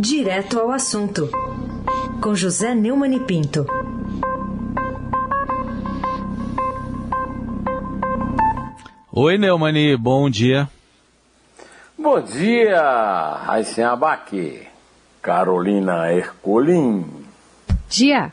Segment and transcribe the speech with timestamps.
[0.00, 1.28] Direto ao assunto,
[2.22, 3.66] com José Neumann e Pinto.
[9.12, 10.70] Oi, Neumani, bom dia.
[11.98, 12.80] Bom dia,
[13.44, 14.68] Raíssen Abaque,
[15.20, 17.04] Carolina Ercolim.
[17.88, 18.32] Dia.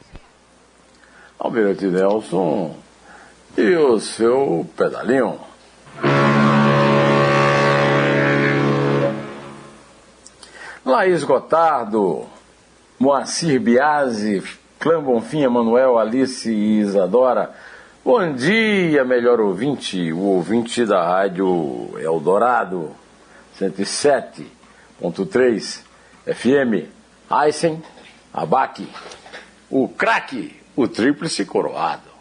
[1.40, 2.78] Almirante Nelson
[3.58, 5.40] e o seu pedalinho.
[10.86, 12.28] Laís Gotardo,
[13.00, 14.44] Moacir Biasi,
[14.80, 17.56] Clã Bonfim, Emanuel, Alice e Isadora.
[18.04, 22.92] Bom dia, melhor ouvinte, o ouvinte da rádio Eldorado,
[23.60, 25.82] 107.3
[26.28, 26.88] FM,
[27.32, 27.82] Aysen,
[28.32, 28.88] Abaque,
[29.72, 32.15] o craque, o tríplice coroado.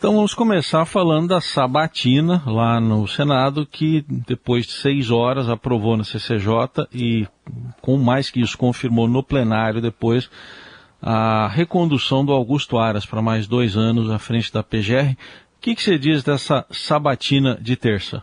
[0.00, 5.94] Então vamos começar falando da sabatina lá no Senado, que depois de seis horas aprovou
[5.94, 7.28] na CCJ e,
[7.82, 10.30] com mais que isso, confirmou no plenário depois
[11.02, 15.12] a recondução do Augusto Aras para mais dois anos à frente da PGR.
[15.12, 15.16] O
[15.60, 18.22] que, que você diz dessa sabatina de terça?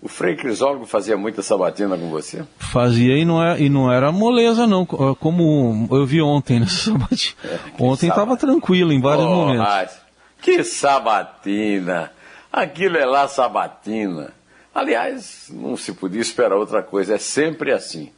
[0.00, 2.42] O Frei Crisólogo fazia muita sabatina com você?
[2.58, 7.36] Fazia e não, é, e não era moleza, não, como eu vi ontem nessa sabatina.
[7.44, 10.05] É, ontem estava tranquilo em vários oh, momentos.
[10.40, 12.12] Que sabatina!
[12.52, 14.32] Aquilo é lá sabatina.
[14.74, 18.12] Aliás, não se podia esperar outra coisa, é sempre assim.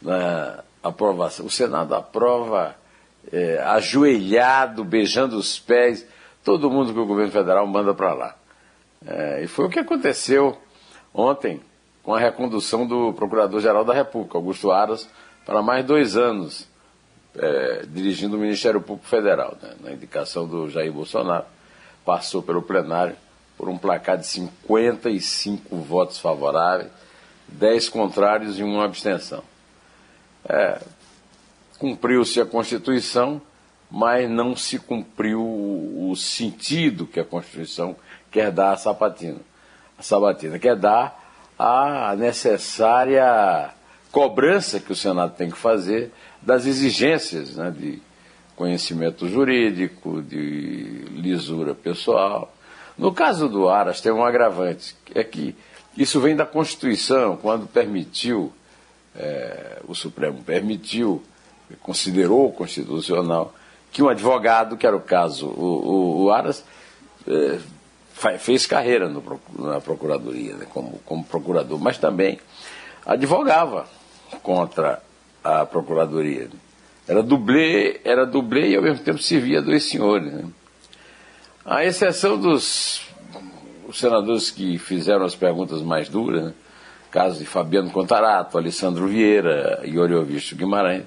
[0.00, 1.46] Na aprovação.
[1.46, 2.76] O Senado aprova
[3.32, 6.06] é, ajoelhado, beijando os pés,
[6.42, 8.36] todo mundo que o governo federal manda para lá.
[9.06, 10.58] É, e foi o que aconteceu
[11.12, 11.60] ontem
[12.02, 15.08] com a recondução do Procurador-Geral da República, Augusto Aras,
[15.46, 16.68] para mais dois anos,
[17.36, 21.46] é, dirigindo o Ministério Público Federal, né, na indicação do Jair Bolsonaro
[22.04, 23.16] passou pelo plenário
[23.56, 26.90] por um placar de 55 votos favoráveis,
[27.48, 29.42] 10 contrários e uma abstenção.
[30.48, 30.80] É,
[31.78, 33.42] Cumpriu-se a Constituição,
[33.90, 37.96] mas não se cumpriu o sentido que a Constituição
[38.30, 39.40] quer dar à sabatina.
[39.98, 41.22] A sabatina quer dar
[41.58, 43.70] a necessária
[44.10, 48.00] cobrança que o Senado tem que fazer das exigências né, de
[48.56, 52.54] conhecimento jurídico, de lisura pessoal.
[52.96, 55.54] No caso do Aras, tem um agravante, é que
[55.96, 58.52] isso vem da Constituição, quando permitiu,
[59.16, 61.22] é, o Supremo permitiu,
[61.80, 63.54] considerou constitucional,
[63.92, 66.64] que um advogado, que era o caso, o, o, o Aras,
[67.26, 67.58] é,
[68.38, 69.22] fez carreira no,
[69.58, 72.38] na Procuradoria, né, como, como procurador, mas também
[73.04, 73.86] advogava
[74.42, 75.02] contra
[75.42, 76.48] a Procuradoria.
[77.06, 80.32] Era dublê, era dublê e ao mesmo tempo servia dois senhores.
[80.32, 80.44] Né?
[81.64, 83.06] A exceção dos
[83.92, 86.54] senadores que fizeram as perguntas mais duras, né?
[87.10, 91.04] caso de Fabiano Contarato, Alessandro Vieira e Oriovisto Guimarães,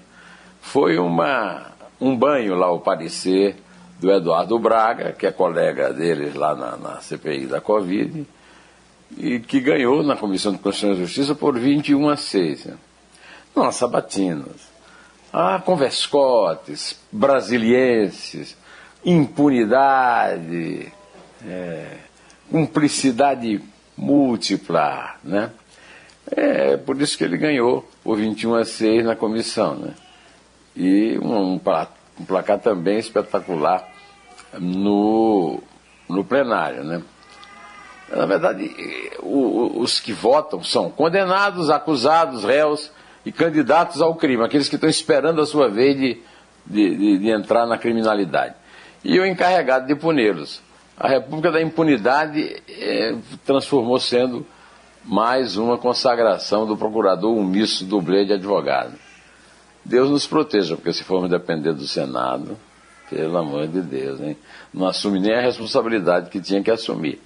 [0.61, 3.55] foi uma, um banho lá o parecer
[3.99, 8.25] do Eduardo Braga, que é colega deles lá na, na CPI da Covid,
[9.17, 12.65] e que ganhou na Comissão de Constituição e Justiça por 21 a 6.
[12.65, 12.77] Né?
[13.55, 14.76] Não, sabatinas
[15.31, 18.57] ah, converscotes, brasilienses,
[19.03, 20.91] impunidade,
[21.45, 21.97] é,
[22.49, 23.61] cumplicidade
[23.97, 25.51] múltipla, né?
[26.29, 29.93] É por isso que ele ganhou o 21 a 6 na comissão, né?
[30.75, 31.61] E um, um,
[32.19, 33.87] um placar também espetacular
[34.59, 35.61] no,
[36.09, 37.01] no plenário, né?
[38.09, 38.73] Na verdade,
[39.19, 42.91] o, os que votam são condenados, acusados, réus
[43.27, 46.21] e candidatos ao crime, aqueles que estão esperando a sua vez de,
[46.65, 48.55] de, de, de entrar na criminalidade.
[49.03, 50.61] E o encarregado de puni-los.
[50.97, 53.15] A República da Impunidade é,
[53.45, 54.47] transformou sendo
[55.03, 58.93] mais uma consagração do procurador omisso dublê de advogado.
[59.83, 62.57] Deus nos proteja, porque se formos depender do Senado,
[63.09, 64.37] pelo amor de Deus, hein?
[64.73, 67.21] não assume nem a responsabilidade que tinha que assumir.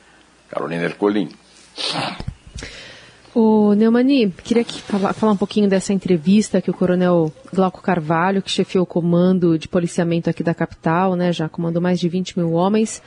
[0.50, 1.30] Carolina Ercolim.
[3.34, 8.42] O Neumani, queria que, falar, falar um pouquinho dessa entrevista que o coronel Glauco Carvalho,
[8.42, 12.38] que chefiou o comando de policiamento aqui da capital, né, já comandou mais de 20
[12.38, 13.02] mil homens,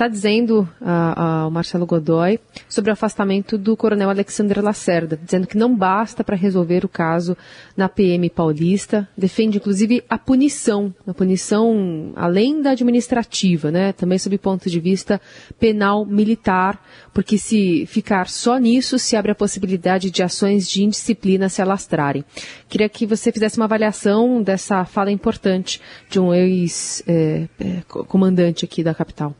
[0.00, 5.76] está dizendo ao Marcelo Godoy sobre o afastamento do coronel Alexandre Lacerda, dizendo que não
[5.76, 7.36] basta para resolver o caso
[7.76, 14.38] na PM paulista, defende inclusive a punição, a punição além da administrativa, né, também sob
[14.38, 15.20] ponto de vista
[15.58, 16.82] penal militar,
[17.12, 22.24] porque se ficar só nisso, se abre a possibilidade de ações de indisciplina se alastrarem.
[22.70, 28.82] Queria que você fizesse uma avaliação dessa fala importante de um ex-comandante é, é, aqui
[28.82, 29.36] da capital.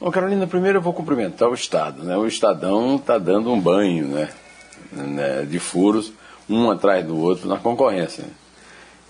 [0.00, 2.04] Bom, Carolina, primeiro eu vou cumprimentar o Estado.
[2.04, 2.16] Né?
[2.16, 4.28] O Estadão está dando um banho né?
[4.92, 5.42] né?
[5.42, 6.12] de furos,
[6.48, 8.24] um atrás do outro na concorrência.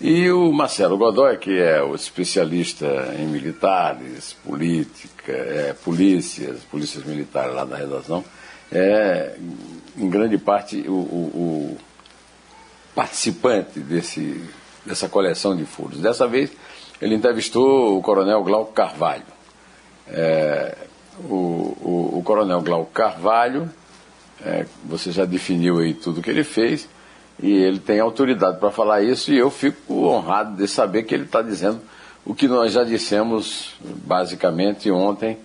[0.01, 7.53] E o Marcelo Godoy, que é o especialista em militares, política, é, polícias, polícias militares
[7.53, 8.25] lá da redação,
[8.71, 9.35] é
[9.95, 11.77] em grande parte o, o, o
[12.95, 14.43] participante desse,
[14.83, 15.99] dessa coleção de furos.
[15.99, 16.49] Dessa vez
[16.99, 19.38] ele entrevistou o coronel Glauco Carvalho.
[20.11, 20.75] É,
[21.19, 23.69] o, o, o, coronel Glauco Carvalho,
[24.43, 26.87] é, você já definiu aí tudo que ele fez,
[27.41, 31.25] e ele tem autoridade para falar isso, e eu fico honrado de saber que ele
[31.25, 31.79] está dizendo
[32.25, 35.37] o que nós já dissemos basicamente ontem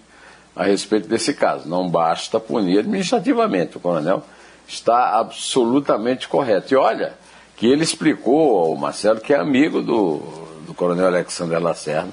[0.54, 1.68] a respeito desse caso.
[1.68, 4.22] Não basta punir administrativamente, o coronel
[4.66, 6.72] está absolutamente correto.
[6.72, 7.14] E olha,
[7.56, 10.18] que ele explicou ao Marcelo que é amigo do,
[10.66, 12.10] do coronel Alexandre Lacerda,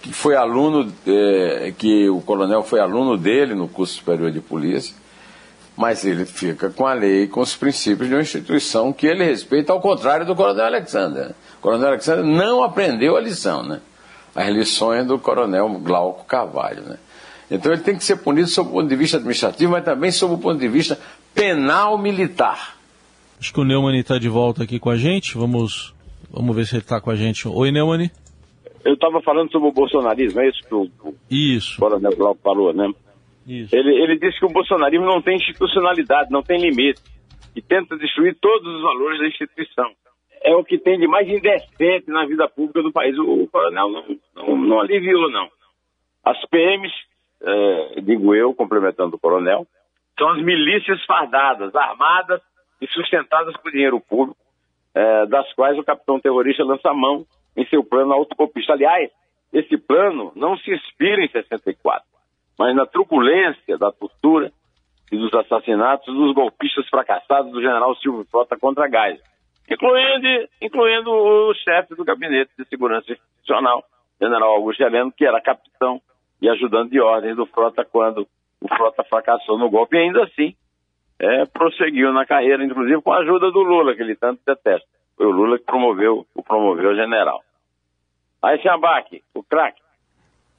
[0.00, 4.94] que foi aluno, é, que o coronel foi aluno dele no curso superior de polícia,
[5.76, 9.72] mas ele fica com a lei com os princípios de uma instituição que ele respeita,
[9.72, 11.34] ao contrário do coronel Alexandre.
[11.58, 13.80] O coronel Alexandre não aprendeu a lição, né?
[14.34, 16.96] As lições do coronel Glauco Carvalho, né?
[17.50, 20.34] Então ele tem que ser punido sob o ponto de vista administrativo, mas também sob
[20.34, 20.98] o ponto de vista
[21.34, 22.76] penal militar.
[23.40, 25.38] Acho que o Neumann está de volta aqui com a gente.
[25.38, 25.94] Vamos,
[26.30, 27.46] vamos ver se ele está com a gente.
[27.46, 28.10] Oi, Neumann.
[28.84, 30.88] Eu estava falando sobre o bolsonarismo, é isso que o,
[31.30, 31.78] isso.
[31.78, 32.90] Coronel Glauco falou, né?
[33.46, 33.74] Isso.
[33.74, 37.00] Ele, ele disse que o bolsonarismo não tem institucionalidade, não tem limite,
[37.56, 39.90] e tenta destruir todos os valores da instituição.
[40.42, 43.18] É o que tem de mais indecente na vida pública do país.
[43.18, 44.04] O, o coronel não,
[44.36, 45.48] não, não, aliviou, não.
[46.24, 46.92] As PMs,
[47.42, 49.66] é, digo eu, complementando o coronel,
[50.16, 52.40] são as milícias fardadas, armadas
[52.80, 54.38] e sustentadas por dinheiro público,
[54.94, 57.26] é, das quais o capitão terrorista lança mão
[57.58, 58.72] em seu plano autocopista.
[58.72, 59.10] Aliás,
[59.52, 62.06] esse plano não se inspira em 64,
[62.56, 64.52] mas na truculência da tortura
[65.10, 69.18] e dos assassinatos dos golpistas fracassados do general Silvio Frota contra Gás,
[69.68, 73.82] incluindo, incluindo o chefe do gabinete de segurança institucional,
[74.20, 76.00] general Augusto Heleno, que era capitão
[76.40, 78.26] e ajudante de ordens do Frota quando
[78.60, 80.54] o Frota fracassou no golpe, e ainda assim
[81.18, 84.86] é, prosseguiu na carreira, inclusive com a ajuda do Lula, que ele tanto detesta.
[85.16, 87.42] Foi o Lula que promoveu, o promoveu general.
[88.42, 89.80] Aí, Xambaque, o craque.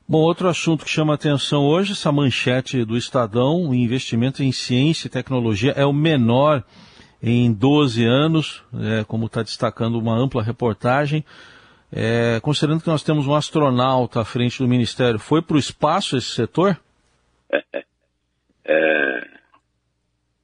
[0.08, 5.08] Bom, outro assunto que chama atenção hoje, essa manchete do Estadão, o investimento em ciência
[5.08, 6.64] e tecnologia é o menor
[7.22, 11.24] em 12 anos, é, como está destacando uma ampla reportagem.
[11.92, 16.18] É, considerando que nós temos um astronauta à frente do Ministério, foi para o espaço
[16.18, 16.80] esse setor?
[17.52, 17.64] É,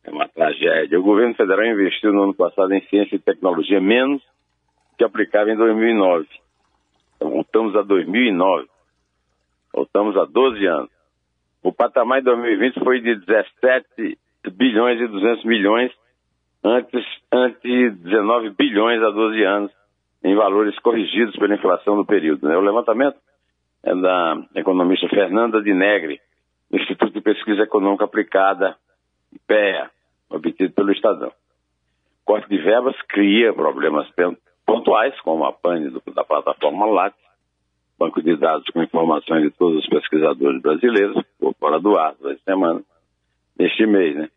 [0.04, 1.00] é uma tragédia.
[1.00, 4.22] O governo federal investiu no ano passado em ciência e tecnologia menos
[4.98, 6.28] que aplicava em 2009.
[7.20, 8.68] Voltamos a 2009.
[9.74, 10.90] Voltamos a 12 anos.
[11.64, 14.18] O patamar de 2020 foi de 17
[14.54, 15.92] bilhões e 200 milhões,
[16.64, 19.72] antes, antes 19 bilhões há 12 anos,
[20.24, 22.48] em valores corrigidos pela inflação do período.
[22.48, 22.56] Né?
[22.56, 23.18] O levantamento
[23.84, 26.20] é da economista Fernanda de Negre,
[26.70, 28.76] do Instituto de Pesquisa Econômica Aplicada,
[29.34, 29.90] IPEA
[30.30, 31.32] obtido pelo Estadão.
[32.24, 34.10] Corte de verbas cria problemas
[34.66, 37.20] pontuais, como a pane da plataforma Lattes,
[37.98, 42.42] banco de dados com informações de todos os pesquisadores brasileiros, por fora do ar, duas
[42.42, 42.84] semanas,
[43.58, 44.16] neste mês.
[44.16, 44.30] Né?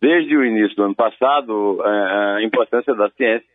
[0.00, 3.46] Desde o início do ano passado, é, a importância da ciência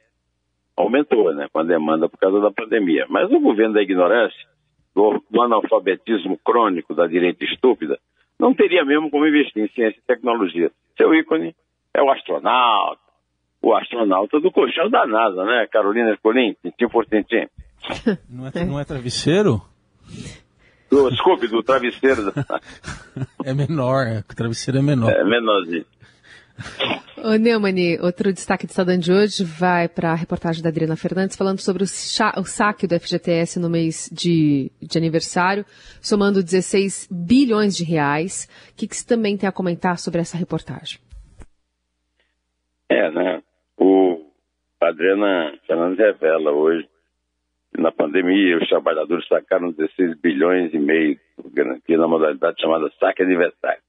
[0.75, 3.05] aumentou, né, com a demanda por causa da pandemia.
[3.09, 4.47] Mas o governo da ignorância,
[4.95, 7.99] do, do analfabetismo crônico da direita estúpida,
[8.39, 10.71] não teria mesmo como investir em ciência e tecnologia.
[10.95, 11.55] Seu ícone
[11.93, 13.01] é o astronauta,
[13.61, 15.67] o astronauta do colchão da NASA, né?
[15.71, 17.47] Carolina Escolim, tintim por tintim.
[18.29, 19.61] Não é, não é travesseiro?
[20.89, 22.33] Do, desculpe, do travesseiro.
[23.45, 25.11] é menor, é, o travesseiro é menor.
[25.11, 25.85] É menorzinho.
[27.23, 31.35] Ô Neumann, outro destaque do Estadão de hoje vai para a reportagem da Adriana Fernandes
[31.35, 35.65] falando sobre o, o saque do FGTS no mês de, de aniversário,
[36.01, 38.47] somando 16 bilhões de reais.
[38.71, 40.99] O que, que você também tem a comentar sobre essa reportagem?
[42.89, 43.41] É, né?
[44.97, 46.89] Adriana Fernandes revela hoje
[47.71, 52.91] que na pandemia os trabalhadores sacaram 16 bilhões e meio por garantia na modalidade chamada
[52.99, 53.79] saque aniversário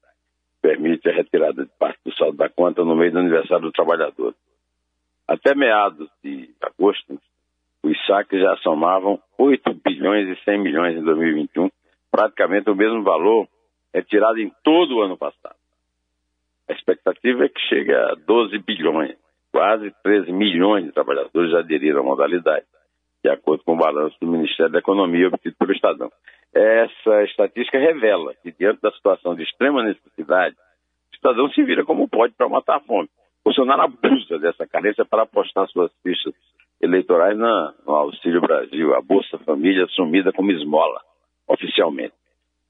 [0.61, 4.35] permite a retirada de parte do saldo da conta no meio do aniversário do trabalhador.
[5.27, 7.19] Até meados de agosto,
[7.81, 11.71] os saques já somavam 8 bilhões e 100 milhões em 2021,
[12.11, 13.47] praticamente o mesmo valor
[13.91, 15.55] retirado em todo o ano passado.
[16.69, 19.15] A expectativa é que chegue a 12 bilhões,
[19.51, 22.65] quase 13 milhões de trabalhadores já aderiram à modalidade,
[23.23, 26.11] de acordo com o balanço do Ministério da Economia obtido pelo Estadão.
[26.53, 30.55] Essa estatística revela que, diante da situação de extrema necessidade,
[31.11, 33.09] o cidadão se vira como pode para matar a fome.
[33.43, 36.33] Bolsonaro abusa dessa carência para apostar suas fichas
[36.81, 41.01] eleitorais na, no Auxílio Brasil, a Bolsa Família assumida como esmola,
[41.47, 42.13] oficialmente.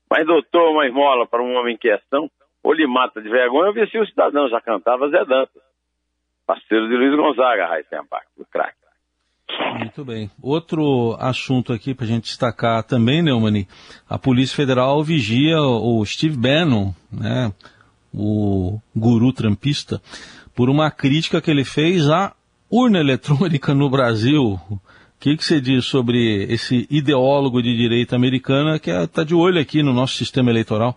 [0.09, 2.29] Mas, doutor, uma esmola para um homem em questão,
[2.63, 5.61] ou lhe mata de vergonha, ou vestiu o cidadão, já cantava Zé Dantas,
[6.49, 8.79] parceiro de Luiz Gonzaga, Heisenbach, o craque.
[9.77, 10.31] Muito bem.
[10.41, 13.67] Outro assunto aqui para a gente destacar também, Neumani,
[14.09, 17.51] a Polícia Federal vigia o Steve Bannon, né,
[18.11, 20.01] o guru trampista,
[20.55, 22.33] por uma crítica que ele fez à
[22.71, 24.59] urna eletrônica no Brasil.
[24.71, 24.79] O
[25.19, 29.83] que, que você diz sobre esse ideólogo de direita americana que está de olho aqui
[29.83, 30.95] no nosso sistema eleitoral?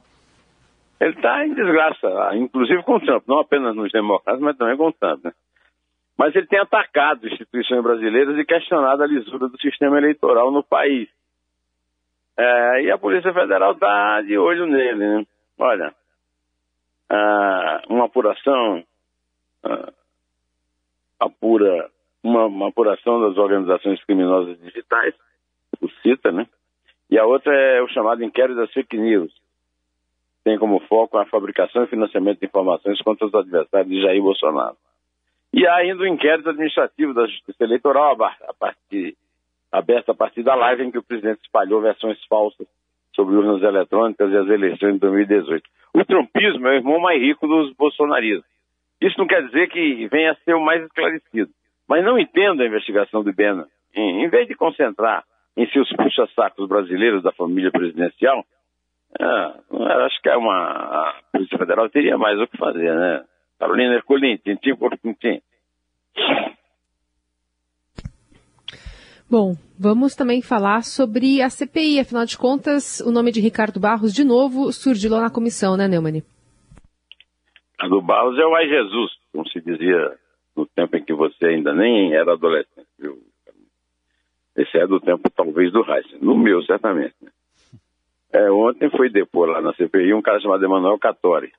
[0.99, 4.88] Ele está em desgraça, inclusive com o Trump, não apenas nos democratas, mas também com
[4.88, 5.25] o Trump.
[5.25, 5.32] Né?
[6.16, 11.09] Mas ele tem atacado instituições brasileiras e questionado a lisura do sistema eleitoral no país.
[12.37, 14.99] É, e a Polícia Federal está de olho nele.
[14.99, 15.26] Né?
[15.59, 15.95] Olha,
[17.88, 18.85] uma apuração
[21.21, 21.90] apura
[22.23, 25.14] uma, uma, apuração das organizações criminosas digitais,
[25.81, 26.47] o CITA, né?
[27.11, 29.33] E a outra é o chamado inquérito das fake news.
[30.45, 34.76] Tem como foco a fabricação e financiamento de informações contra os adversários de Jair Bolsonaro.
[35.52, 39.16] E ainda o inquérito administrativo da Justiça Eleitoral, a partir,
[39.71, 42.66] aberto a partir da live em que o presidente espalhou versões falsas
[43.14, 45.68] sobre urnas eletrônicas e as eleições de 2018.
[45.94, 48.50] O trumpismo é o irmão mais rico dos bolsonaristas.
[49.00, 51.50] Isso não quer dizer que venha a ser o mais esclarecido.
[51.87, 53.66] Mas não entendo a investigação do Bena.
[53.94, 58.42] Em, em vez de concentrar em seus puxa-sacos brasileiros da família presidencial,
[59.21, 59.54] ah,
[60.06, 63.25] acho que é uma, a Polícia Federal teria mais o que fazer, né?
[63.62, 65.40] Carolina Ercolim, tintim por tintim.
[69.31, 72.00] Bom, vamos também falar sobre a CPI.
[72.00, 75.87] Afinal de contas, o nome de Ricardo Barros, de novo, surgiu lá na comissão, né,
[75.87, 76.25] Neumann?
[77.71, 80.19] Ricardo Barros é o Ai Jesus, como se dizia
[80.57, 82.88] no tempo em que você ainda nem era adolescente.
[82.99, 83.23] Viu?
[84.57, 86.19] Esse é do tempo, talvez, do Heisen.
[86.21, 87.14] No meu, certamente.
[87.23, 87.31] Né?
[88.33, 91.52] É, ontem foi depor lá na CPI um cara chamado Emanuel Cattori,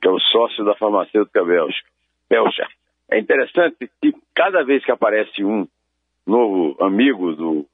[0.00, 1.44] que é o sócio da farmacêutica.
[1.44, 2.66] Belcha.
[3.10, 5.66] É interessante que cada vez que aparece um
[6.26, 7.66] novo amigo do,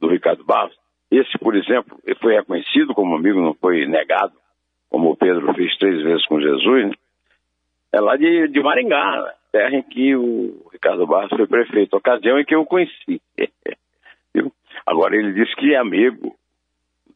[0.00, 0.76] do Ricardo Barros.
[1.10, 4.32] Esse, por exemplo, foi reconhecido como amigo, não foi negado,
[4.90, 6.88] como o Pedro fez três vezes com Jesus.
[6.88, 6.94] Né?
[7.92, 12.44] É lá de, de Maringá, terra em que o Ricardo Barros foi prefeito, ocasião em
[12.44, 13.20] que eu o conheci.
[14.86, 16.34] Agora, ele disse que é amigo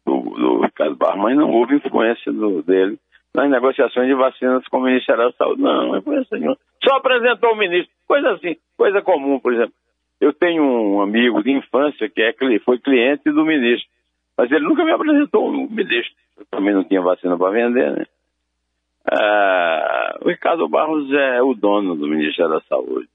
[0.05, 2.99] do, do Ricardo Barros, mas não houve influência do, dele
[3.37, 5.61] nas negociações de vacinas com o Ministério da Saúde.
[5.61, 6.57] Não, não influência nenhuma.
[6.83, 7.93] Só apresentou o ministro.
[8.09, 9.75] Coisa assim, coisa comum, por exemplo.
[10.19, 13.87] Eu tenho um amigo de infância que é, foi cliente do ministro,
[14.39, 16.15] mas ele nunca me apresentou um ministro.
[16.39, 18.07] Eu também não tinha vacina para vender, né?
[19.13, 23.07] Ah, o Ricardo Barros é o dono do Ministério da Saúde.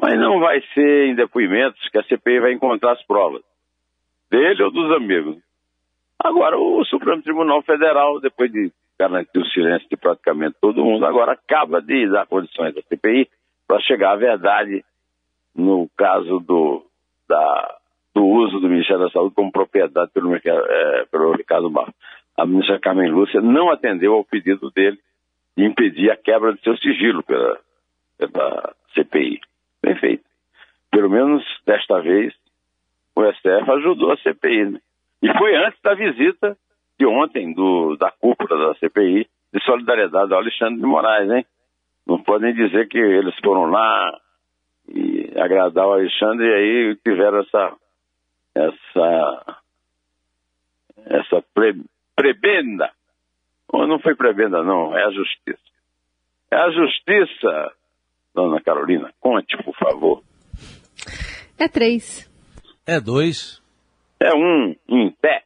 [0.00, 3.42] Mas não vai ser em depoimentos que a CPI vai encontrar as provas.
[4.30, 5.36] Dele ou dos amigos.
[6.18, 11.32] Agora, o Supremo Tribunal Federal, depois de garantir o silêncio de praticamente todo mundo, agora
[11.32, 13.28] acaba de dar condições à CPI
[13.66, 14.84] para chegar à verdade
[15.54, 16.84] no caso do,
[17.28, 17.76] da,
[18.14, 21.94] do uso do Ministério da Saúde como propriedade pelo, é, pelo Ricardo Barros.
[22.36, 24.98] A ministra Carmen Lúcia não atendeu ao pedido dele
[25.56, 27.58] de impedir a quebra de seu sigilo pela,
[28.18, 29.40] pela CPI.
[29.82, 30.24] Bem feito.
[30.90, 32.34] Pelo menos desta vez,
[33.16, 34.70] o STF ajudou a CPI.
[34.70, 34.80] Né?
[35.22, 36.56] E foi antes da visita
[36.98, 41.46] de ontem do, da cúpula da CPI de solidariedade ao Alexandre de Moraes, hein?
[42.06, 44.20] Não podem dizer que eles foram lá
[44.88, 47.76] e agradar o Alexandre, e aí tiveram essa
[48.54, 49.60] essa
[51.06, 51.80] essa pre,
[52.14, 52.90] prebenda.
[53.68, 55.58] Ou não foi prebenda, não, é a justiça.
[56.50, 57.72] É a justiça,
[58.34, 59.12] dona Carolina.
[59.20, 60.22] Conte, por favor.
[61.58, 62.30] É três.
[62.86, 63.62] É dois.
[64.20, 65.43] É um em pé.